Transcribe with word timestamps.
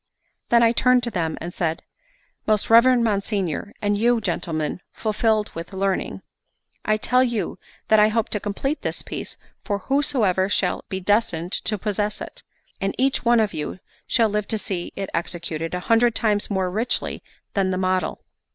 Then 0.49 0.63
I 0.63 0.71
turned 0.71 1.03
to 1.03 1.11
them 1.11 1.37
and 1.39 1.53
said: 1.53 1.83
"Most 2.47 2.71
reverend 2.71 3.03
monsignor, 3.03 3.71
and 3.83 3.95
you, 3.95 4.19
gentlemen, 4.19 4.81
fulfilled 4.91 5.51
with 5.53 5.73
learning; 5.73 6.23
I 6.83 6.97
tell 6.97 7.23
you 7.23 7.59
that 7.87 7.99
I 7.99 8.07
hope 8.07 8.29
to 8.29 8.39
complete 8.39 8.81
this 8.81 9.03
piece 9.03 9.37
for 9.63 9.77
whosoever 9.77 10.49
shall 10.49 10.85
be 10.89 10.99
destined 10.99 11.51
to 11.51 11.77
possess 11.77 12.19
it; 12.19 12.41
and 12.81 12.95
each 12.97 13.23
one 13.23 13.39
of 13.39 13.53
you 13.53 13.77
shall 14.07 14.29
live 14.29 14.47
to 14.47 14.55
I 14.55 14.57
see 14.57 14.93
it 14.95 15.11
executed 15.13 15.75
a 15.75 15.81
hundred 15.81 16.15
times 16.15 16.49
more 16.49 16.71
richly 16.71 17.21
than 17.53 17.69
the 17.69 17.77
model. 17.77 18.23